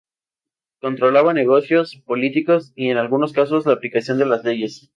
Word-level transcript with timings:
Controlaba 0.79 1.31
negocios, 1.35 2.01
políticos 2.07 2.73
y 2.75 2.89
en 2.89 2.97
algunos 2.97 3.33
casos 3.33 3.67
la 3.67 3.73
aplicación 3.73 4.17
de 4.17 4.25
las 4.25 4.43
leyes. 4.43 4.89